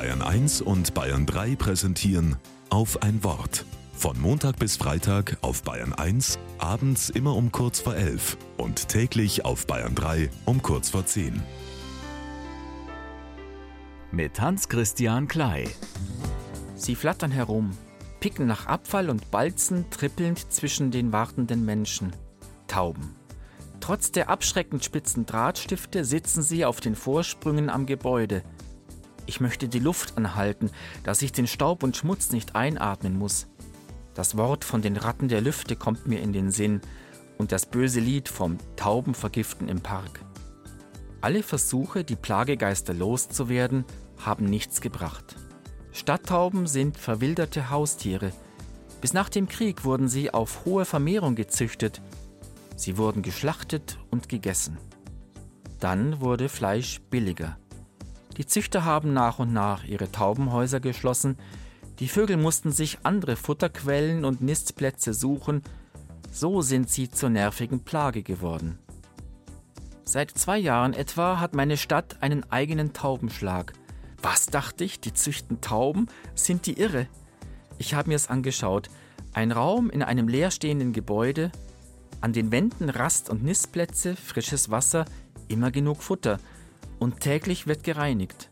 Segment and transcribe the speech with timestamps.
[0.00, 2.36] Bayern 1 und Bayern 3 präsentieren
[2.70, 3.66] auf ein Wort.
[3.92, 9.44] Von Montag bis Freitag auf Bayern 1, abends immer um kurz vor 11 und täglich
[9.44, 11.42] auf Bayern 3 um kurz vor 10.
[14.10, 15.68] Mit Hans-Christian Klei.
[16.76, 17.72] Sie flattern herum,
[18.20, 22.16] picken nach Abfall und balzen trippelnd zwischen den wartenden Menschen.
[22.68, 23.14] Tauben.
[23.80, 28.42] Trotz der abschreckend spitzen Drahtstifte sitzen sie auf den Vorsprüngen am Gebäude.
[29.26, 30.70] Ich möchte die Luft anhalten,
[31.04, 33.46] dass ich den Staub und Schmutz nicht einatmen muss.
[34.14, 36.80] Das Wort von den Ratten der Lüfte kommt mir in den Sinn
[37.38, 40.20] und das böse Lied vom Taubenvergiften im Park.
[41.20, 43.84] Alle Versuche, die Plagegeister loszuwerden,
[44.18, 45.36] haben nichts gebracht.
[45.92, 48.32] Stadttauben sind verwilderte Haustiere.
[49.00, 52.00] Bis nach dem Krieg wurden sie auf hohe Vermehrung gezüchtet.
[52.76, 54.78] Sie wurden geschlachtet und gegessen.
[55.78, 57.58] Dann wurde Fleisch billiger.
[58.40, 61.36] Die Züchter haben nach und nach ihre Taubenhäuser geschlossen,
[61.98, 65.60] die Vögel mussten sich andere Futterquellen und Nistplätze suchen,
[66.32, 68.78] so sind sie zur nervigen Plage geworden.
[70.04, 73.74] Seit zwei Jahren etwa hat meine Stadt einen eigenen Taubenschlag.
[74.22, 76.06] Was dachte ich, die züchten Tauben?
[76.34, 77.08] Sind die irre?
[77.76, 78.88] Ich habe mir es angeschaut.
[79.34, 81.52] Ein Raum in einem leerstehenden Gebäude,
[82.22, 85.04] an den Wänden Rast- und Nistplätze, frisches Wasser,
[85.48, 86.38] immer genug Futter.
[87.00, 88.50] Und täglich wird gereinigt.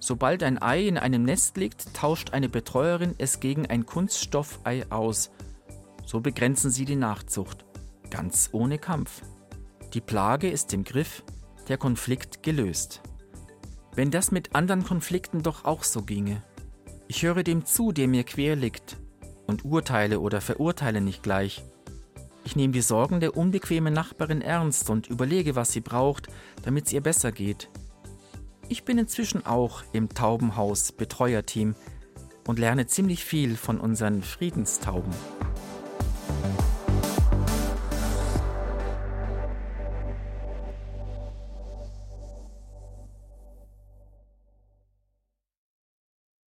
[0.00, 5.30] Sobald ein Ei in einem Nest liegt, tauscht eine Betreuerin es gegen ein Kunststoffei aus.
[6.04, 7.64] So begrenzen sie die Nachzucht.
[8.10, 9.22] Ganz ohne Kampf.
[9.94, 11.22] Die Plage ist im Griff,
[11.68, 13.00] der Konflikt gelöst.
[13.94, 16.42] Wenn das mit anderen Konflikten doch auch so ginge.
[17.06, 18.96] Ich höre dem zu, der mir quer liegt,
[19.46, 21.62] und urteile oder verurteile nicht gleich.
[22.44, 26.28] Ich nehme die Sorgen der unbequemen Nachbarin ernst und überlege, was sie braucht,
[26.62, 27.68] damit es ihr besser geht.
[28.68, 31.74] Ich bin inzwischen auch im Taubenhaus Betreuerteam
[32.46, 35.12] und lerne ziemlich viel von unseren Friedenstauben.